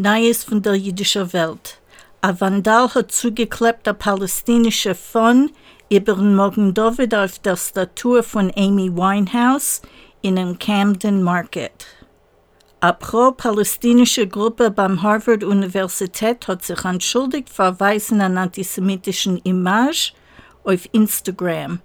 [0.00, 1.80] Neues von der jüdischen Welt.
[2.20, 5.52] Ein Vandal hat zugeklebt der palästinische Fond
[5.90, 9.82] über den Morgen David auf der Statue von Amy Winehouse
[10.22, 11.84] in dem Camden Market.
[12.78, 20.12] Eine pro-palästinische Gruppe beim Harvard-Universität hat sich entschuldigt für Weisen an antisemitischen Image
[20.62, 21.80] auf Instagram.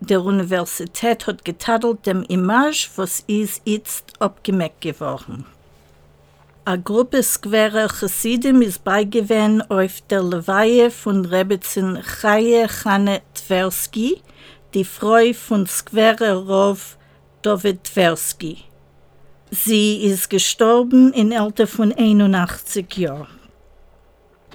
[0.00, 5.46] Der Universität hat getadelt dem Image, was ist jetzt abgemerkt geworden.
[6.64, 14.22] A Gruppe Square Chassidim ist beigewohnt auf der Leweihe von Rebetzin Chaye Chane Tversky,
[14.72, 16.98] die Frau von Square Rov
[17.42, 18.58] David Tversky.
[19.50, 23.40] Sie ist gestorben in Alter von 81 Jahren.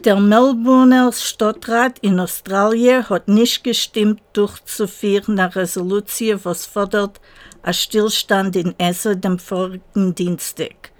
[0.05, 7.19] Der Melbourner Stadtrat in Australien hat nicht gestimmt, durchzuführen eine Resolution, was fordert
[7.63, 10.93] ein Stillstand in Essen dem vorigen Dienstag.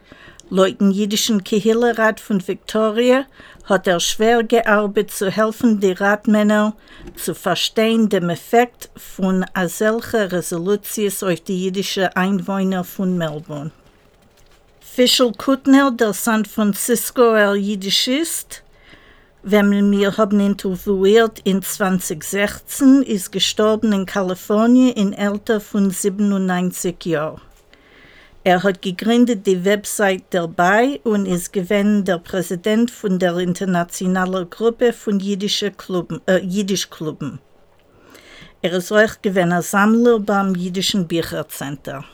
[0.50, 3.26] Laut dem jüdischen Kehillerat von Victoria
[3.66, 6.74] hat er schwer gearbeitet, zu helfen, die Ratmänner
[7.18, 13.72] zu verstehen dem Effekt von solchen Resolutions auf die jüdischen Einwohner von Melbourne.
[14.80, 18.64] Fischl Kuttner, der San Francisco er jüdisch ist,
[19.44, 27.47] wenn wir haben interviewt in 2016, ist gestorben in Kalifornien in Alter von 97 Jahren.
[28.48, 34.94] Er hat gegründet die Website dabei und ist gewesen der Präsident von der internationalen Gruppe
[34.94, 36.40] von jüdischen Klubben, äh.
[38.62, 42.06] Er ist auch gewesen ein Sammler beim Jüdischen Büchercenter.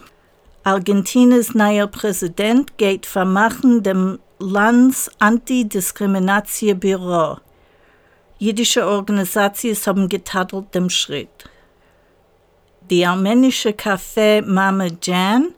[0.63, 7.37] Argentiniens neuer Präsident geht vermachen dem Lands Antidiskriminationsbüro.
[8.39, 11.47] Jüdische Organisationen haben getadelt dem Schritt.
[12.89, 15.53] Die armenische Café Mama Jan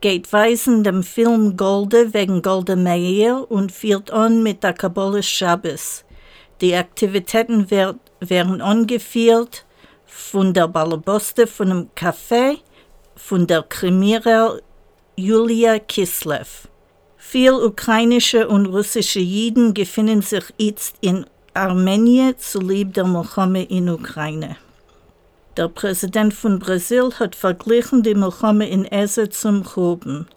[0.00, 6.04] geht weisen dem Film Golde wegen Golde Meir und führt an mit der Kabbalah Shabbos.
[6.60, 9.64] Die Aktivitäten werd, werden angeführt
[10.06, 12.58] von der Balaboste von dem Café,
[13.16, 14.58] von der Krimiera
[15.16, 16.68] Julia Kislev.
[17.16, 24.56] Viele ukrainische und russische Jiden befinden sich jetzt in Armenien zulieb der Mohammed in Ukraine.
[25.56, 30.28] Der Präsident von Brasil hat verglichen die Mohammed in Ese zum Choben.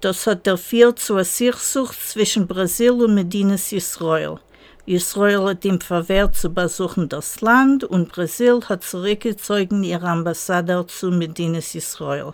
[0.00, 4.40] Das hat geführt zu einer Sichsucht zwischen Brasil und Medinas Israel.
[4.84, 11.12] Israel hat ihm verwehrt zu besuchen das Land und Brasil hat zurückgezogen ihre Ambassador zu
[11.12, 12.32] Medinas Israel.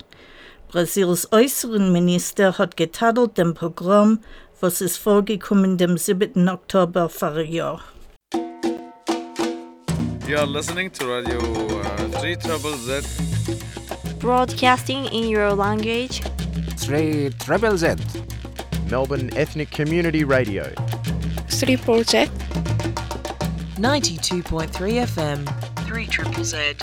[0.69, 4.21] Brasils äußeren Minister hat getadelt dem Programm,
[4.61, 6.49] was ist vorgekommen dem 7.
[6.49, 7.11] Oktober
[7.43, 7.83] Jahr.
[10.33, 11.39] You are listening to Radio
[11.81, 13.03] uh, 3 Trouble Z.
[14.19, 16.23] Broadcasting in your language.
[16.79, 17.97] 3 Triple Z.
[18.89, 20.73] Melbourne Ethnic Community Radio.
[21.51, 22.31] 3 Z.
[23.77, 24.71] 92.3
[25.05, 25.87] FM.
[25.87, 26.77] 3 Triple Z.